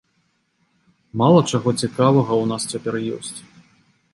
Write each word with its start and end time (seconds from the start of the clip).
Мала 1.21 1.41
чаго 1.51 1.69
цікавага 1.81 2.33
ў 2.41 2.45
нас 2.53 2.63
цяпер 2.73 2.95
ёсць. 3.19 3.39